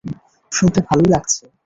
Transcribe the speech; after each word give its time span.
শুনতে 0.51 0.79
ভালোই 0.87 1.09
লাগছে। 1.09 1.43